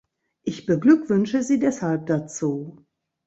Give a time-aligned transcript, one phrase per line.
[0.41, 2.87] Ich beglückwünsche Sie deshalb dazu.